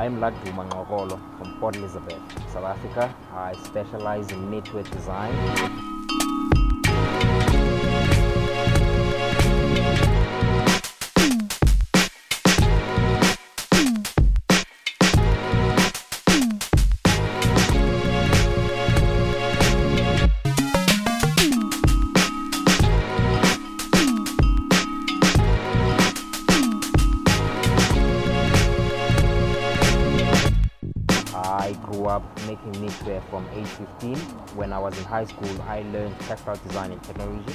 I 0.00 0.06
am 0.06 0.16
Laduma 0.18 0.64
Ngxokolo 0.66 1.20
from 1.36 1.60
Port 1.60 1.76
Elizabeth, 1.76 2.22
South 2.50 2.64
Africa. 2.64 3.14
I 3.34 3.52
specialize 3.52 4.32
in 4.32 4.50
knitwear 4.50 4.90
design. 4.90 5.89
Up 32.20 32.46
making 32.46 32.72
knitwear 32.72 33.22
from 33.30 33.46
age 33.54 33.66
15. 33.66 34.16
When 34.56 34.72
I 34.72 34.78
was 34.78 34.96
in 34.98 35.04
high 35.04 35.24
school, 35.24 35.62
I 35.62 35.82
learned 35.92 36.18
textile 36.20 36.56
design 36.56 36.92
and 36.92 37.02
technology 37.02 37.54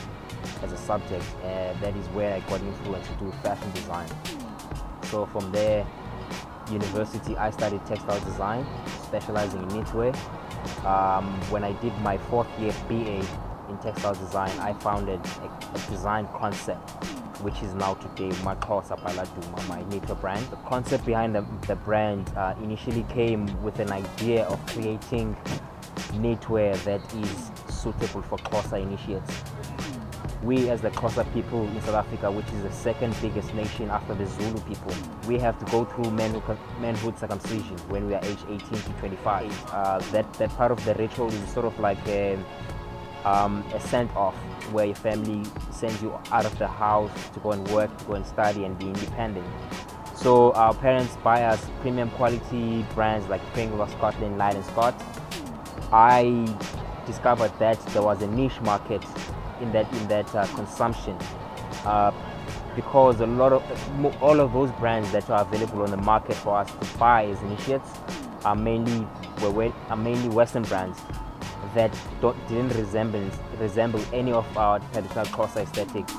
as 0.64 0.72
a 0.72 0.78
subject. 0.78 1.24
Uh, 1.44 1.74
that 1.82 1.96
is 1.96 2.08
where 2.10 2.34
I 2.34 2.40
got 2.42 2.62
influence 2.62 3.08
to 3.08 3.14
do 3.16 3.32
fashion 3.44 3.72
design. 3.72 4.10
So 5.04 5.26
from 5.28 5.52
there, 5.52 5.86
university, 6.72 7.38
I 7.38 7.52
studied 7.52 7.86
textile 7.86 8.20
design, 8.22 8.66
specializing 9.04 9.62
in 9.64 9.70
knitwear. 9.70 10.16
Um, 10.86 11.26
when 11.52 11.64
I 11.64 11.74
did 11.74 11.94
my 12.00 12.18
fourth 12.18 12.48
year 12.60 12.74
BA 12.90 13.26
in 13.70 13.78
textile 13.82 14.16
design, 14.16 14.52
I 14.60 14.74
founded 14.74 15.20
a 15.24 15.92
design 15.92 16.28
concept 16.34 16.92
which 17.42 17.62
is 17.62 17.74
now 17.74 17.94
today 17.96 18.30
Maxhosa 18.38 19.02
by 19.04 19.12
Laduma, 19.14 19.68
my 19.68 19.82
knitwear 19.84 20.20
brand. 20.22 20.46
The 20.48 20.58
concept 20.58 21.06
behind 21.06 21.36
the, 21.36 21.46
the 21.68 21.76
brand 21.76 22.30
uh, 22.38 22.56
initially 22.64 23.04
came 23.10 23.46
with 23.64 23.80
an 23.80 23.92
idea 23.92 24.46
of 24.46 24.66
creating 24.68 25.36
knitwear 26.14 26.82
that 26.84 27.02
is 27.16 27.52
suitable 27.74 28.22
for 28.22 28.38
Xhosa 28.38 28.82
initiates. 28.82 29.44
We 30.44 30.70
as 30.70 30.82
the 30.82 30.92
Xhosa 30.92 31.32
people 31.34 31.64
in 31.64 31.82
South 31.82 31.96
Africa, 31.96 32.32
which 32.32 32.48
is 32.48 32.64
the 32.64 32.72
second 32.72 33.16
biggest 33.22 33.54
nation 33.54 33.90
after 33.90 34.14
the 34.14 34.26
Zulu 34.28 34.60
people, 34.62 34.94
we 35.28 35.40
have 35.40 35.58
to 35.60 35.66
go 35.72 35.86
through 35.86 36.12
manhood, 36.12 36.58
manhood 36.80 37.18
circumcision 37.18 37.78
when 37.90 38.08
we 38.08 38.14
are 38.14 38.24
age 38.24 38.40
18 38.48 38.60
to 38.60 38.90
25. 39.00 39.72
Uh, 39.72 40.00
that, 40.12 40.32
that 40.34 40.50
part 40.52 40.72
of 40.72 40.84
the 40.86 40.94
ritual 40.96 41.30
is 41.32 41.50
sort 41.50 41.66
of 41.66 41.78
like 41.80 41.98
a, 42.08 42.38
um, 43.26 43.64
a 43.74 43.80
send 43.80 44.10
off 44.12 44.36
where 44.72 44.86
your 44.86 44.96
family 44.96 45.44
sends 45.72 46.02
you 46.02 46.18
out 46.32 46.46
of 46.46 46.58
the 46.58 46.68
house 46.68 47.12
to 47.34 47.40
go 47.40 47.52
and 47.52 47.68
work, 47.70 47.96
to 47.98 48.06
go 48.06 48.14
and 48.14 48.26
study 48.26 48.64
and 48.64 48.78
be 48.80 48.86
independent. 48.86 49.46
So 50.16 50.54
our 50.54 50.74
parents 50.74 51.18
buy 51.18 51.44
us 51.44 51.64
premium 51.82 52.10
quality 52.12 52.86
brands 52.96 53.28
like 53.28 53.42
Pringle 53.54 53.82
of 53.82 53.92
Scotland, 53.92 54.38
Lyle 54.38 54.56
and 54.56 54.66
Scott. 54.66 54.96
I 55.92 56.48
discovered 57.06 57.52
that 57.60 57.80
there 57.88 58.02
was 58.02 58.22
a 58.22 58.28
niche 58.28 58.60
market 58.62 59.04
in 59.62 59.72
that 59.72 59.92
in 59.94 60.08
that 60.08 60.34
uh, 60.36 60.46
consumption 60.56 61.18
uh, 61.86 62.12
because 62.76 63.20
a 63.22 63.28
lot 63.28 63.54
of 63.54 63.64
all 64.22 64.40
of 64.40 64.54
those 64.54 64.72
brands 64.74 65.12
that 65.12 65.30
are 65.30 65.42
available 65.42 65.84
on 65.84 65.92
the 65.92 65.98
market 65.98 66.36
for 66.36 66.58
us 66.58 66.72
to 66.72 66.98
buy 66.98 67.26
as 67.26 67.42
initiates 67.44 67.90
are 68.44 68.56
mainly 68.56 69.08
were 69.42 69.72
are 69.90 69.98
mainly 69.98 70.30
Western 70.30 70.64
brands 70.64 71.00
that 71.74 71.92
didn't 72.48 72.76
resemble, 72.76 73.30
resemble 73.60 74.02
any 74.14 74.32
of 74.32 74.46
our 74.58 74.80
traditional 74.92 75.26
Xhosa 75.26 75.58
aesthetics. 75.58 76.14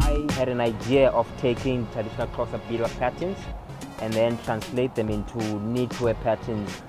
I 0.00 0.32
had 0.32 0.48
an 0.48 0.60
idea 0.60 1.10
of 1.10 1.26
taking 1.38 1.86
traditional 1.92 2.26
Xhosa 2.28 2.60
beadwork 2.68 2.90
patterns 2.98 3.38
and 4.00 4.12
then 4.12 4.38
translate 4.44 4.94
them 4.94 5.10
into 5.10 5.38
knitwear 5.38 6.20
patterns 6.22 6.82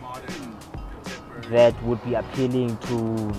that 1.52 1.82
would 1.84 2.04
be 2.06 2.14
appealing 2.14 2.78
to 2.78 2.98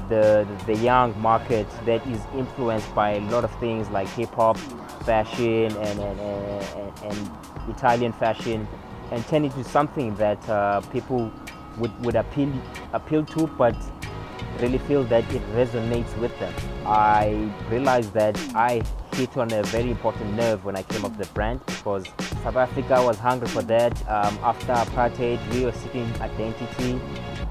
the, 0.08 0.46
the 0.66 0.76
young 0.76 1.18
market 1.20 1.66
that 1.86 2.06
is 2.06 2.20
influenced 2.36 2.94
by 2.94 3.12
a 3.12 3.20
lot 3.30 3.42
of 3.42 3.50
things 3.58 3.88
like 3.88 4.06
hip 4.08 4.28
hop, 4.34 4.58
fashion, 5.04 5.74
and, 5.76 5.98
and, 5.98 6.20
and, 6.20 6.92
and 7.04 7.30
Italian 7.70 8.12
fashion, 8.12 8.68
and 9.10 9.26
turn 9.28 9.44
it 9.44 9.56
into 9.56 9.68
something 9.68 10.14
that 10.16 10.46
uh, 10.48 10.82
people 10.92 11.32
would, 11.78 12.04
would 12.04 12.16
appeal, 12.16 12.52
appeal 12.92 13.24
to, 13.24 13.46
but 13.56 13.74
really 14.60 14.78
feel 14.78 15.04
that 15.04 15.24
it 15.32 15.42
resonates 15.54 16.14
with 16.18 16.38
them. 16.38 16.52
I 16.84 17.50
realized 17.70 18.12
that 18.12 18.38
I 18.54 18.82
hit 19.14 19.36
on 19.36 19.52
a 19.52 19.62
very 19.64 19.90
important 19.90 20.34
nerve 20.34 20.64
when 20.64 20.76
I 20.76 20.82
came 20.82 21.04
up 21.04 21.16
with 21.16 21.28
the 21.28 21.34
brand 21.34 21.64
because 21.66 22.06
South 22.42 22.56
Africa 22.56 23.02
was 23.02 23.18
hungry 23.18 23.48
for 23.48 23.62
that. 23.62 23.92
Um, 24.08 24.38
after 24.42 24.72
apartheid, 24.72 25.38
we 25.52 25.64
were 25.64 25.72
seeking 25.72 26.10
identity 26.20 27.00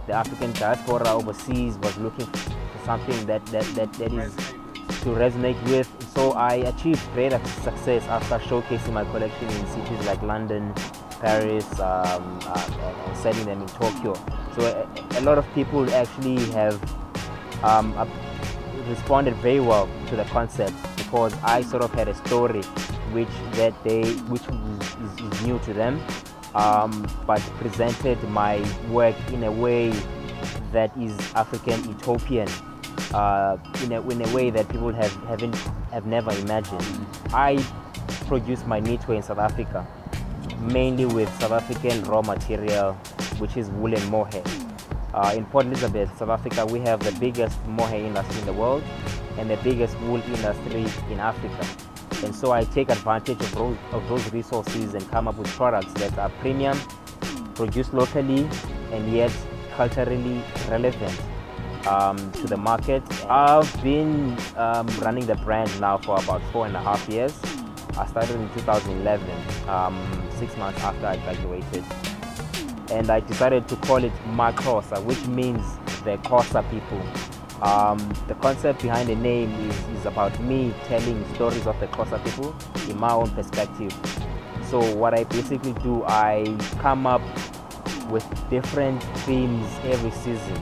the 0.08 0.14
African 0.14 0.52
diaspora 0.54 1.08
overseas 1.10 1.78
was 1.78 1.98
looking 1.98 2.26
for 2.26 2.86
something 2.86 3.26
that, 3.28 3.46
that, 3.48 3.64
that, 3.76 3.94
that 3.94 4.14
is 4.14 4.36
to 4.36 5.10
resonate 5.10 5.62
with. 5.70 5.88
So 6.14 6.32
I 6.34 6.56
achieved 6.56 7.02
great 7.14 7.32
success 7.64 8.04
after 8.08 8.38
showcasing 8.40 8.94
my 8.94 9.06
collection 9.06 9.48
in 9.48 9.68
cities 9.68 10.06
like 10.06 10.22
London, 10.22 10.74
Paris, 11.22 11.66
um, 11.80 12.40
uh, 12.44 13.06
and 13.08 13.18
selling 13.18 13.46
them 13.46 13.62
in 13.62 13.68
Tokyo. 13.68 14.14
So 14.58 14.66
a, 14.66 15.20
a 15.20 15.22
lot 15.22 15.38
of 15.38 15.46
people 15.54 15.90
actually 15.94 16.40
have 16.52 16.76
um, 17.64 17.94
uh, 17.98 18.06
responded 18.90 19.36
very 19.36 19.60
well 19.60 19.88
to 20.08 20.16
the 20.16 20.26
concept 20.26 20.74
because 21.12 21.34
I 21.44 21.62
sort 21.62 21.84
of 21.84 21.92
had 21.92 22.08
a 22.08 22.16
story 22.16 22.62
which 23.12 23.28
that 23.60 23.74
they 23.84 24.14
which 24.32 24.44
is, 24.48 25.34
is 25.34 25.42
new 25.46 25.60
to 25.60 25.74
them 25.74 26.02
um, 26.56 27.06
but 27.28 27.42
presented 27.60 28.18
my 28.30 28.64
work 28.90 29.16
in 29.34 29.44
a 29.44 29.52
way 29.52 29.92
that 30.72 30.96
is 30.98 31.12
African 31.36 31.84
utopian, 31.84 32.48
uh, 33.14 33.58
in, 33.84 33.92
a, 33.92 34.10
in 34.10 34.22
a 34.26 34.34
way 34.34 34.50
that 34.52 34.70
people 34.70 34.94
have 34.94 35.14
haven't 35.26 35.56
have 35.92 36.06
never 36.06 36.32
imagined. 36.32 37.06
I 37.34 37.62
produce 38.28 38.66
my 38.66 38.80
knitwear 38.80 39.18
in 39.18 39.24
South 39.24 39.40
Africa, 39.40 39.86
mainly 40.62 41.06
with 41.06 41.30
South 41.42 41.52
African 41.52 42.04
raw 42.04 42.22
material, 42.22 42.94
which 43.38 43.58
is 43.58 43.70
wool 43.70 43.94
and 43.94 44.10
mohair. 44.10 44.44
Uh, 45.14 45.34
in 45.36 45.44
Port 45.48 45.66
Elizabeth, 45.66 46.10
South 46.18 46.30
Africa, 46.30 46.66
we 46.66 46.80
have 46.80 47.02
the 47.02 47.12
biggest 47.20 47.60
mohair 47.68 48.00
industry 48.00 48.40
in 48.40 48.46
the 48.46 48.54
world 48.54 48.82
and 49.38 49.50
the 49.50 49.58
biggest 49.58 50.00
wool 50.02 50.22
industry 50.22 50.86
in 51.12 51.20
Africa. 51.20 51.68
And 52.24 52.36
so 52.36 52.52
I 52.52 52.64
take 52.66 52.90
advantage 52.90 53.40
of 53.40 53.56
those, 53.56 53.78
of 53.92 54.08
those 54.08 54.32
resources 54.32 54.94
and 54.94 55.10
come 55.10 55.28
up 55.28 55.36
with 55.38 55.48
products 55.50 55.94
that 55.94 56.18
are 56.18 56.30
premium, 56.42 56.78
produced 57.56 57.94
locally, 57.94 58.48
and 58.92 59.12
yet 59.12 59.32
culturally 59.76 60.42
relevant 60.70 61.20
um, 61.88 62.18
to 62.34 62.48
the 62.48 62.58
market. 62.58 63.04
I've 63.30 63.84
been 63.84 64.38
um, 64.56 64.88
running 65.00 65.26
the 65.26 65.36
brand 65.36 65.80
now 65.80 65.98
for 65.98 66.22
about 66.22 66.42
four 66.52 66.66
and 66.66 66.76
a 66.76 66.82
half 66.82 67.08
years. 67.10 67.40
I 67.98 68.06
started 68.06 68.36
in 68.36 68.50
2011, 68.54 69.30
um, 69.68 70.30
six 70.38 70.56
months 70.58 70.80
after 70.82 71.08
I 71.08 71.18
graduated. 71.18 71.84
And 72.92 73.10
I 73.10 73.22
decided 73.22 73.68
to 73.70 73.76
call 73.78 74.04
it 74.04 74.14
Maxhosa, 74.28 75.04
which 75.04 75.26
means 75.28 75.64
the 76.04 76.18
Xhosa 76.18 76.70
people. 76.70 77.02
Um, 77.62 78.00
the 78.28 78.34
concept 78.36 78.82
behind 78.82 79.08
the 79.10 79.16
name 79.16 79.52
is, 79.70 80.00
is 80.00 80.06
about 80.06 80.38
me 80.42 80.74
telling 80.88 81.24
stories 81.36 81.68
of 81.68 81.80
the 81.80 81.88
Xhosa 81.88 82.24
people 82.24 82.56
in 82.90 83.00
my 83.00 83.12
own 83.12 83.30
perspective. 83.32 83.94
So 84.64 84.80
what 84.96 85.14
I 85.14 85.26
basically 85.26 85.74
do, 85.74 86.04
I 86.06 86.58
come 86.80 87.06
up 87.06 87.22
with 88.10 88.26
different 88.50 89.04
themes 89.26 89.68
every 89.84 90.12
season. 90.12 90.60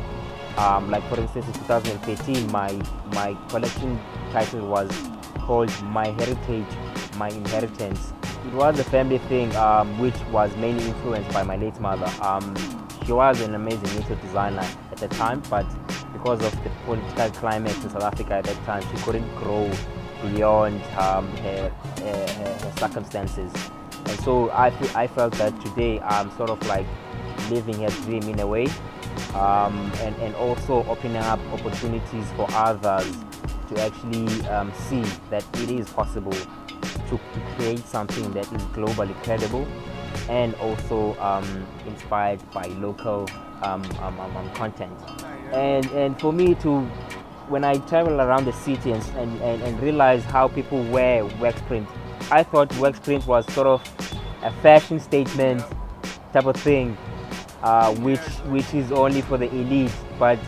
Um, 0.57 0.91
like 0.91 1.07
for 1.07 1.19
instance, 1.19 1.47
in 1.47 1.53
2013, 1.53 2.51
my 2.51 2.71
my 3.13 3.33
collection 3.47 3.97
title 4.31 4.67
was 4.67 4.91
called 5.37 5.71
My 5.83 6.07
Heritage, 6.07 6.67
My 7.17 7.29
Inheritance. 7.29 8.13
It 8.45 8.53
was 8.53 8.77
a 8.79 8.83
family 8.83 9.19
thing, 9.29 9.55
um, 9.55 9.97
which 9.99 10.17
was 10.31 10.55
mainly 10.57 10.85
influenced 10.85 11.31
by 11.31 11.43
my 11.43 11.55
late 11.55 11.79
mother. 11.79 12.11
Um, 12.21 12.55
she 13.05 13.13
was 13.13 13.41
an 13.41 13.55
amazing 13.55 13.87
knitwear 13.89 14.21
designer 14.21 14.67
at 14.91 14.97
the 14.97 15.07
time, 15.07 15.41
but 15.49 15.65
because 16.19 16.43
of 16.43 16.63
the 16.63 16.69
political 16.83 17.29
climate 17.39 17.75
in 17.77 17.89
South 17.89 18.03
Africa 18.03 18.33
at 18.35 18.43
that 18.43 18.65
time, 18.65 18.83
she 18.91 19.03
couldn't 19.03 19.35
grow 19.35 19.71
beyond 20.21 20.81
um, 20.97 21.25
her, 21.37 21.69
her, 21.99 22.27
her, 22.27 22.73
circumstances. 22.77 23.51
And 24.05 24.19
so 24.19 24.49
I, 24.49 24.67
I 24.95 25.07
felt 25.07 25.33
that 25.35 25.59
today 25.61 26.01
I'm 26.01 26.29
sort 26.35 26.49
of 26.49 26.65
like 26.67 26.85
living 27.49 27.75
her 27.81 27.89
dream 28.03 28.23
in 28.23 28.39
a 28.39 28.47
way 28.47 28.67
um, 29.33 29.91
and, 29.99 30.13
and 30.17 30.35
also 30.35 30.83
opening 30.89 31.17
up 31.17 31.39
opportunities 31.53 32.29
for 32.35 32.47
others 32.49 33.15
to 33.69 33.81
actually 33.81 34.45
um, 34.47 34.73
see 34.73 35.03
that 35.29 35.45
it 35.61 35.71
is 35.71 35.89
possible 35.89 36.33
to, 36.33 37.19
create 37.55 37.79
something 37.79 38.31
that 38.31 38.45
is 38.53 38.61
globally 38.73 39.13
credible 39.23 39.67
and 40.29 40.53
also 40.55 41.17
um, 41.19 41.65
inspired 41.85 42.39
by 42.51 42.65
local 42.79 43.27
um, 43.63 43.83
um, 44.01 44.49
content. 44.53 44.97
And, 45.53 45.85
and 45.91 46.19
for 46.19 46.31
me 46.31 46.55
to, 46.55 46.81
when 47.47 47.63
I 47.63 47.75
travel 47.77 48.21
around 48.21 48.45
the 48.45 48.53
city 48.53 48.91
and, 48.91 49.03
and, 49.15 49.41
and 49.41 49.79
realize 49.81 50.23
how 50.23 50.47
people 50.47 50.83
wear 50.85 51.25
wax 51.39 51.59
print, 51.61 51.87
I 52.31 52.43
thought 52.43 52.75
wax 52.77 52.99
print 52.99 53.25
was 53.25 53.51
sort 53.53 53.67
of 53.67 53.81
a 54.43 54.51
fashion 54.61 54.99
statement 54.99 55.63
type 56.33 56.45
of 56.45 56.55
thing, 56.57 56.97
uh, 57.63 57.93
which, 57.95 58.19
which 58.49 58.73
is 58.73 58.91
only 58.91 59.21
for 59.21 59.37
the 59.37 59.49
elite. 59.49 59.91
But 60.19 60.39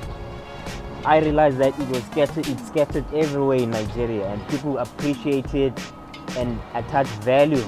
I 1.03 1.17
realized 1.19 1.57
that 1.57 1.79
it 1.79 1.87
was 1.89 2.03
scattered, 2.03 2.47
it's 2.47 2.67
scattered 2.67 3.05
everywhere 3.13 3.57
in 3.57 3.71
Nigeria 3.71 4.27
and 4.27 4.47
people 4.49 4.77
appreciate 4.77 5.53
it 5.55 5.73
and 6.37 6.59
attach 6.75 7.07
value 7.23 7.63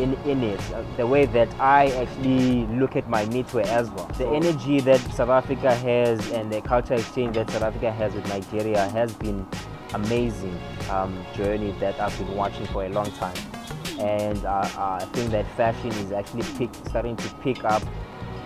in, 0.00 0.14
in 0.24 0.42
it. 0.42 0.60
Uh, 0.72 0.82
the 0.96 1.06
way 1.06 1.26
that 1.26 1.48
I 1.60 1.88
actually 1.92 2.66
look 2.78 2.96
at 2.96 3.08
my 3.08 3.24
knitwear 3.26 3.66
as 3.66 3.90
well. 3.90 4.06
The 4.18 4.28
energy 4.28 4.80
that 4.80 5.00
South 5.12 5.28
Africa 5.28 5.74
has 5.74 6.30
and 6.32 6.52
the 6.52 6.60
culture 6.62 6.94
exchange 6.94 7.36
that 7.36 7.50
South 7.50 7.62
Africa 7.62 7.92
has 7.92 8.14
with 8.14 8.26
Nigeria 8.28 8.88
has 8.88 9.12
been 9.14 9.46
amazing 9.94 10.58
um, 10.90 11.24
journey 11.34 11.74
that 11.80 11.98
I've 12.00 12.16
been 12.18 12.34
watching 12.34 12.66
for 12.66 12.84
a 12.84 12.88
long 12.88 13.10
time. 13.12 13.36
And 13.98 14.44
uh, 14.44 14.68
I 14.76 15.04
think 15.12 15.30
that 15.30 15.46
fashion 15.56 15.90
is 15.90 16.12
actually 16.12 16.44
pick, 16.56 16.70
starting 16.88 17.16
to 17.16 17.28
pick 17.42 17.64
up 17.64 17.82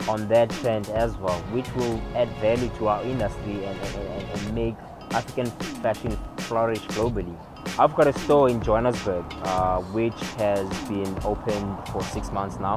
on 0.09 0.29
that 0.29 0.51
trend 0.51 0.89
as 0.91 1.17
well, 1.19 1.39
which 1.53 1.73
will 1.77 2.01
add 2.15 2.29
value 2.41 2.69
to 2.79 2.89
our 2.89 3.03
industry 3.05 3.65
and, 3.65 3.79
and, 3.81 4.23
and 4.23 4.55
make 4.55 4.75
African 5.13 5.47
fashion 5.81 6.19
flourish 6.39 6.81
globally. 6.89 7.37
I've 7.77 7.97
got 7.97 8.07
a 8.07 8.17
store 8.21 8.49
in 8.49 8.63
Johannesburg, 8.63 9.25
uh, 9.43 9.81
which 9.81 10.21
has 10.39 10.69
been 10.89 11.13
open 11.25 11.77
for 11.91 12.05
six 12.05 12.31
months 12.31 12.61
now. 12.61 12.77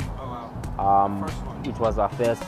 Um, 0.79 1.23
it 1.63 1.77
was 1.79 1.99
our 1.99 2.09
first 2.09 2.43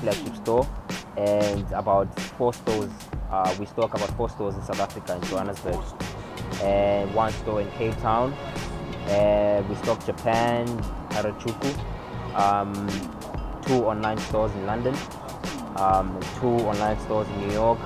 flagship 0.00 0.36
store, 0.36 0.68
and 1.16 1.64
about 1.72 2.14
four 2.36 2.52
stores. 2.52 2.90
Uh, 3.30 3.56
we 3.58 3.64
stock 3.64 3.94
about 3.94 4.10
four 4.18 4.28
stores 4.28 4.54
in 4.54 4.62
South 4.64 4.80
Africa, 4.80 5.16
in 5.16 5.22
Johannesburg, 5.22 5.82
and 6.60 7.14
one 7.14 7.32
store 7.32 7.62
in 7.62 7.70
Cape 7.70 7.96
Town. 8.02 8.34
And 9.06 9.66
we 9.66 9.74
stock 9.76 10.04
Japan, 10.04 10.66
Harajuku, 11.08 11.72
um, 12.36 12.86
two 13.62 13.82
online 13.82 14.18
stores 14.18 14.52
in 14.52 14.66
London, 14.66 14.94
um, 15.76 16.20
two 16.38 16.48
online 16.48 17.00
stores 17.00 17.26
in 17.28 17.48
New 17.48 17.54
York, 17.54 17.78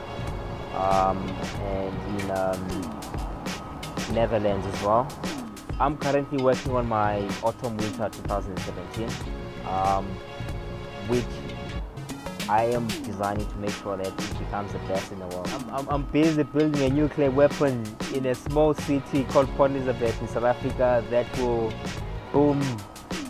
um, 0.75 1.19
and 1.63 2.21
in 2.21 2.31
um, 2.33 2.98
Netherlands 4.11 4.67
as 4.67 4.83
well. 4.83 5.09
I'm 5.81 5.97
currently 5.97 6.43
working 6.43 6.73
on 6.75 6.89
my 6.89 7.27
autumn 7.43 7.77
winter 7.77 8.09
2017, 8.09 9.09
um, 9.67 10.07
which 11.09 11.25
I 12.49 12.65
am 12.65 12.87
designing 13.05 13.47
to 13.47 13.57
make 13.59 13.71
sure 13.71 13.97
that 13.97 14.07
it 14.07 14.39
becomes 14.39 14.73
the 14.73 14.79
best 14.81 15.13
in 15.13 15.19
the 15.19 15.27
world. 15.27 15.49
I'm, 15.49 15.71
I'm, 15.71 15.89
I'm 15.89 16.03
busy 16.05 16.43
building 16.43 16.83
a 16.83 16.89
nuclear 16.89 17.31
weapon 17.31 17.85
in 18.15 18.25
a 18.27 18.35
small 18.35 18.75
city 18.75 19.25
called 19.25 19.49
Port 19.57 19.71
Elizabeth 19.71 20.21
in 20.23 20.29
South 20.29 20.45
Africa 20.45 21.05
that 21.11 21.39
will 21.39 21.73
boom 22.33 22.61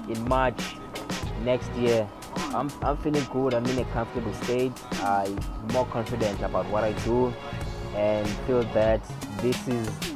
in 0.08 0.28
March 0.28 0.76
next 1.42 1.70
year. 1.72 2.08
I'm, 2.54 2.70
I'm 2.82 2.96
feeling 2.98 3.26
good, 3.32 3.54
I'm 3.54 3.66
in 3.66 3.78
a 3.80 3.84
comfortable 3.86 4.32
state, 4.34 4.72
I'm 5.02 5.38
more 5.72 5.86
confident 5.86 6.40
about 6.40 6.66
what 6.70 6.84
I 6.84 6.92
do 7.04 7.34
and 7.94 8.26
feel 8.46 8.62
that 8.62 9.00
this 9.42 9.66
is 9.66 10.07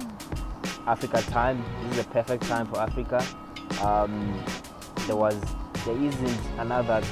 Africa 0.87 1.23
time. 1.31 1.65
This 1.89 1.99
is 1.99 2.07
a 2.07 2.09
perfect 2.09 2.45
time 2.45 2.67
for 2.67 2.81
Africa. 2.81 3.25
Um, 3.83 4.43
there 5.07 5.17
was, 5.17 5.37
there 5.85 5.97
isn't 5.97 6.41
another 6.59 7.03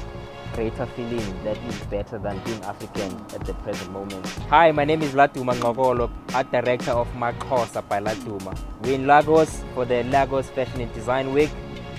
greater 0.54 0.86
feeling 0.86 1.44
that 1.44 1.56
is 1.58 1.78
better 1.86 2.18
than 2.18 2.38
being 2.44 2.62
African 2.64 3.12
at 3.34 3.44
the 3.46 3.54
present 3.54 3.90
moment. 3.92 4.26
Hi, 4.48 4.72
my 4.72 4.84
name 4.84 5.02
is 5.02 5.12
Laduma 5.12 5.54
Ngxokolo, 5.54 6.10
Art 6.34 6.50
Director 6.50 6.90
of 6.92 7.08
Maxhosa 7.14 7.86
by 7.88 8.00
Laduma. 8.00 8.56
We're 8.82 8.94
in 8.94 9.06
Lagos 9.06 9.62
for 9.74 9.84
the 9.84 10.02
Lagos 10.04 10.48
Fashion 10.50 10.80
and 10.80 10.92
Design 10.92 11.32
Week. 11.32 11.50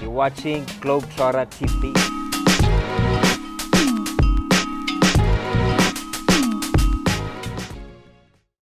You're 0.02 0.10
watching 0.10 0.66
Globetrotter 0.82 1.48
TV. 1.50 2.21